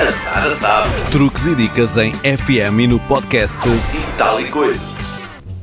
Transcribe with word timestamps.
A 0.00 0.10
Sara 0.10 0.50
sabe. 0.50 0.90
Truques 1.12 1.46
e 1.46 1.54
dicas 1.54 1.96
em 1.96 2.12
FM 2.12 2.80
e 2.80 2.86
no 2.88 2.98
podcast 2.98 3.60
E 3.68 4.18
tal 4.18 4.40
e 4.40 4.50
coisa. 4.50 4.80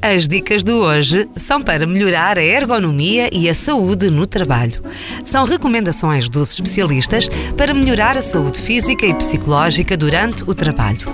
As 0.01 0.25
dicas 0.25 0.63
de 0.63 0.71
hoje 0.71 1.29
são 1.35 1.61
para 1.61 1.85
melhorar 1.85 2.37
a 2.37 2.41
ergonomia 2.41 3.29
e 3.33 3.49
a 3.49 3.53
saúde 3.53 4.09
no 4.09 4.25
trabalho. 4.25 4.81
São 5.25 5.43
recomendações 5.43 6.29
dos 6.29 6.53
especialistas 6.53 7.27
para 7.57 7.73
melhorar 7.73 8.15
a 8.15 8.21
saúde 8.21 8.61
física 8.61 9.05
e 9.05 9.13
psicológica 9.13 9.97
durante 9.97 10.43
o 10.49 10.55
trabalho. 10.55 11.07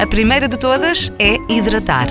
A 0.00 0.06
primeira 0.06 0.48
de 0.48 0.58
todas 0.58 1.12
é 1.18 1.36
hidratar. 1.48 2.08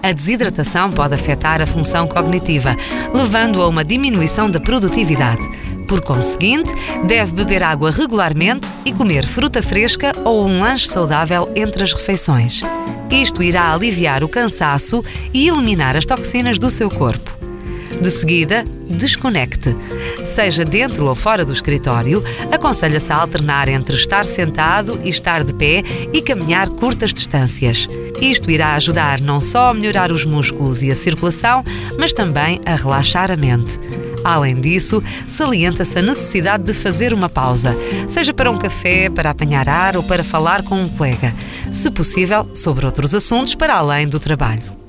A 0.00 0.12
desidratação 0.12 0.92
pode 0.92 1.14
afetar 1.14 1.60
a 1.60 1.66
função 1.66 2.06
cognitiva, 2.06 2.76
levando 3.12 3.60
a 3.60 3.68
uma 3.68 3.84
diminuição 3.84 4.48
da 4.48 4.60
produtividade. 4.60 5.42
Por 5.86 6.00
conseguinte, 6.00 6.72
deve 7.06 7.32
beber 7.32 7.62
água 7.62 7.90
regularmente 7.90 8.68
e 8.84 8.92
comer 8.92 9.26
fruta 9.26 9.62
fresca 9.62 10.12
ou 10.24 10.46
um 10.46 10.60
lanche 10.60 10.88
saudável 10.88 11.50
entre 11.54 11.82
as 11.82 11.92
refeições. 11.92 12.62
Isto 13.10 13.42
irá 13.42 13.72
aliviar 13.72 14.24
o 14.24 14.28
cansaço 14.28 15.04
e 15.32 15.48
eliminar 15.48 15.96
as 15.96 16.06
toxinas 16.06 16.58
do 16.58 16.70
seu 16.70 16.90
corpo. 16.90 17.32
De 18.00 18.10
seguida, 18.10 18.64
desconecte. 18.88 19.74
Seja 20.26 20.64
dentro 20.64 21.06
ou 21.06 21.14
fora 21.14 21.44
do 21.44 21.52
escritório, 21.52 22.24
aconselha-se 22.50 23.12
a 23.12 23.16
alternar 23.16 23.68
entre 23.68 23.94
estar 23.94 24.24
sentado 24.24 24.98
e 25.04 25.08
estar 25.08 25.44
de 25.44 25.54
pé 25.54 25.84
e 26.12 26.20
caminhar 26.20 26.68
curtas 26.70 27.14
distâncias. 27.14 27.86
Isto 28.20 28.50
irá 28.50 28.74
ajudar 28.74 29.20
não 29.20 29.40
só 29.40 29.68
a 29.68 29.74
melhorar 29.74 30.10
os 30.10 30.24
músculos 30.24 30.82
e 30.82 30.90
a 30.90 30.96
circulação, 30.96 31.62
mas 31.98 32.12
também 32.12 32.60
a 32.66 32.74
relaxar 32.74 33.30
a 33.30 33.36
mente. 33.36 33.78
Além 34.24 34.58
disso, 34.58 35.02
salienta-se 35.28 35.98
a 35.98 36.02
necessidade 36.02 36.64
de 36.64 36.72
fazer 36.72 37.12
uma 37.12 37.28
pausa, 37.28 37.76
seja 38.08 38.32
para 38.32 38.50
um 38.50 38.56
café, 38.56 39.10
para 39.10 39.30
apanhar 39.30 39.68
ar 39.68 39.96
ou 39.98 40.02
para 40.02 40.24
falar 40.24 40.62
com 40.62 40.80
um 40.80 40.88
colega, 40.88 41.34
se 41.70 41.90
possível, 41.90 42.48
sobre 42.54 42.86
outros 42.86 43.14
assuntos 43.14 43.54
para 43.54 43.74
além 43.74 44.08
do 44.08 44.18
trabalho. 44.18 44.84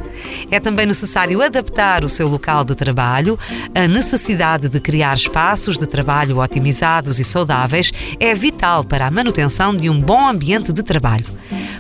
É 0.50 0.60
também 0.60 0.86
necessário 0.86 1.42
adaptar 1.42 2.04
o 2.04 2.10
seu 2.10 2.28
local 2.28 2.64
de 2.64 2.76
trabalho. 2.76 3.38
A 3.74 3.88
necessidade 3.88 4.70
de 4.70 4.80
criar 4.80 5.16
espaços 5.16 5.78
de 5.78 5.86
trabalho 5.86 6.40
otimizados 6.40 7.20
e 7.20 7.24
saudáveis 7.24 7.92
é 8.20 8.34
vital 8.34 8.84
para 8.84 9.08
a 9.08 9.12
manutenção 9.12 9.76
de 9.76 9.90
um 9.90 10.00
bom 10.00 10.28
ambiente 10.28 10.72
de 10.72 10.84
trabalho. 10.84 11.26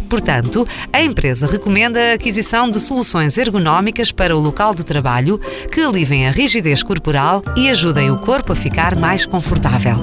Portanto, 0.10 0.68
a 0.94 1.02
empresa 1.02 1.48
recomenda 1.48 2.00
a 2.00 2.14
aquisição 2.14 2.70
de 2.70 2.80
soluções 2.80 3.38
ergonómicas 3.38 4.12
para 4.12 4.36
o 4.36 4.40
local 4.40 4.74
de 4.74 4.84
trabalho 4.84 5.40
que 5.72 5.82
alivem 5.82 6.28
a 6.28 6.32
rigidez 6.32 6.84
corporal 6.84 7.44
e 7.56 7.70
ajudem 7.70 8.12
o 8.12 8.18
corpo 8.18 8.54
a 8.54 8.56
ficar 8.56 8.96
mais 8.96 9.26
confortável. 9.26 9.96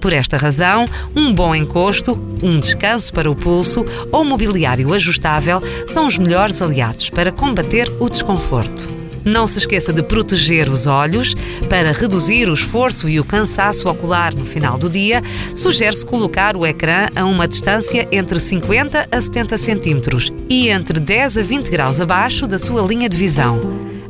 Por 0.00 0.12
esta 0.12 0.36
razão, 0.36 0.84
um 1.14 1.32
bom 1.32 1.54
encosto, 1.54 2.12
um 2.42 2.58
descanso 2.58 3.12
para 3.12 3.30
o 3.30 3.36
pulso 3.36 3.84
ou 4.10 4.24
mobiliário 4.24 4.92
ajustável 4.92 5.62
são 5.86 6.08
os 6.08 6.18
melhores 6.18 6.60
aliados 6.60 7.08
para 7.10 7.30
combater 7.30 7.88
o 8.00 8.08
desconforto. 8.08 9.01
Não 9.24 9.46
se 9.46 9.58
esqueça 9.58 9.92
de 9.92 10.02
proteger 10.02 10.68
os 10.68 10.86
olhos. 10.86 11.34
Para 11.68 11.92
reduzir 11.92 12.48
o 12.48 12.54
esforço 12.54 13.08
e 13.08 13.20
o 13.20 13.24
cansaço 13.24 13.88
ocular 13.88 14.34
no 14.34 14.44
final 14.44 14.76
do 14.76 14.90
dia, 14.90 15.22
sugere-se 15.54 16.04
colocar 16.04 16.56
o 16.56 16.66
ecrã 16.66 17.08
a 17.14 17.24
uma 17.24 17.46
distância 17.46 18.08
entre 18.10 18.38
50 18.38 19.08
a 19.10 19.20
70 19.20 19.58
centímetros 19.58 20.32
e 20.48 20.68
entre 20.68 20.98
10 20.98 21.38
a 21.38 21.42
20 21.42 21.70
graus 21.70 22.00
abaixo 22.00 22.46
da 22.46 22.58
sua 22.58 22.82
linha 22.82 23.08
de 23.08 23.16
visão. 23.16 23.60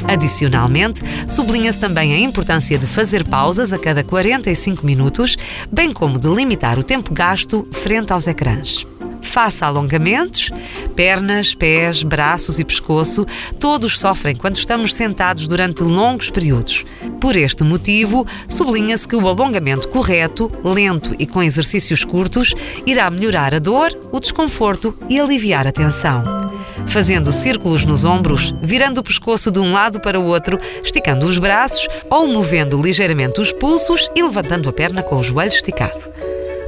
Adicionalmente, 0.09 1.01
sublinha-se 1.29 1.79
também 1.79 2.13
a 2.13 2.19
importância 2.19 2.77
de 2.77 2.87
fazer 2.87 3.25
pausas 3.25 3.73
a 3.73 3.79
cada 3.79 4.03
45 4.03 4.85
minutos, 4.85 5.37
bem 5.71 5.93
como 5.93 6.19
de 6.19 6.29
limitar 6.29 6.79
o 6.79 6.83
tempo 6.83 7.15
gasto 7.15 7.67
frente 7.73 8.13
aos 8.13 8.27
ecrãs. 8.27 8.85
Faça 9.23 9.67
alongamentos, 9.67 10.51
pernas, 10.95 11.55
pés, 11.55 12.03
braços 12.03 12.59
e 12.59 12.65
pescoço, 12.65 13.25
todos 13.59 13.99
sofrem 13.99 14.37
quando 14.37 14.57
estamos 14.57 14.95
sentados 14.95 15.49
durante 15.49 15.83
longos 15.83 16.29
períodos. 16.29 16.85
Por 17.21 17.37
este 17.37 17.63
motivo, 17.63 18.27
sublinha-se 18.49 19.09
que 19.09 19.17
o 19.17 19.27
alongamento 19.27 19.89
correto, 19.89 20.51
lento 20.63 21.15
e 21.19 21.27
com 21.27 21.43
exercícios 21.43 22.05
curtos 22.05 22.55
irá 22.85 23.09
melhorar 23.11 23.55
a 23.55 23.59
dor, 23.59 23.97
o 24.11 24.21
desconforto 24.21 24.97
e 25.09 25.19
aliviar 25.19 25.67
a 25.67 25.73
tensão. 25.73 26.43
Fazendo 26.89 27.33
círculos 27.33 27.85
nos 27.85 28.05
ombros, 28.05 28.55
virando 28.61 28.99
o 28.99 29.03
pescoço 29.03 29.51
de 29.51 29.59
um 29.59 29.73
lado 29.73 30.01
para 30.01 30.21
o 30.21 30.27
outro, 30.27 30.61
esticando 30.85 31.27
os 31.27 31.39
braços 31.39 31.89
ou 32.11 32.27
movendo 32.27 32.81
ligeiramente 32.81 33.41
os 33.41 33.53
pulsos 33.53 34.11
e 34.15 34.23
levantando 34.23 34.69
a 34.69 34.73
perna 34.73 35.03
com 35.03 35.17
o 35.17 35.23
joelho 35.23 35.49
esticado. 35.49 36.22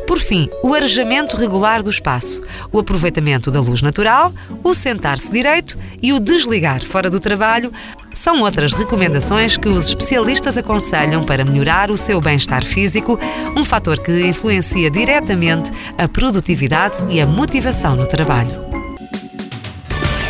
Por 0.06 0.18
fim, 0.18 0.48
o 0.62 0.74
arejamento 0.74 1.36
regular 1.36 1.82
do 1.82 1.90
espaço, 1.90 2.42
o 2.70 2.78
aproveitamento 2.78 3.50
da 3.50 3.60
luz 3.60 3.80
natural, 3.80 4.32
o 4.62 4.74
sentar-se 4.74 5.30
direito 5.32 5.78
e 6.02 6.12
o 6.12 6.20
desligar 6.20 6.84
fora 6.84 7.08
do 7.08 7.18
trabalho 7.18 7.72
são 8.12 8.42
outras 8.42 8.72
recomendações 8.72 9.56
que 9.56 9.68
os 9.68 9.88
especialistas 9.88 10.56
aconselham 10.56 11.24
para 11.24 11.44
melhorar 11.44 11.90
o 11.90 11.96
seu 11.98 12.20
bem-estar 12.20 12.64
físico, 12.64 13.18
um 13.56 13.64
fator 13.64 13.98
que 13.98 14.26
influencia 14.26 14.90
diretamente 14.90 15.70
a 15.98 16.06
produtividade 16.06 16.96
e 17.10 17.20
a 17.20 17.26
motivação 17.26 17.96
no 17.96 18.06
trabalho. 18.06 18.64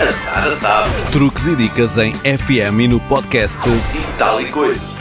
A 0.01 0.13
Sara 0.13 0.51
sabe. 0.51 0.91
Truques 1.13 1.47
e 1.47 1.57
dicas 1.57 1.99
em 1.99 2.13
FM 2.15 2.81
e 2.81 2.89
no 2.89 3.01
podcast 3.01 3.69
E 3.69 4.19
tal 4.19 4.41
e 4.41 4.51
coisa. 4.51 4.94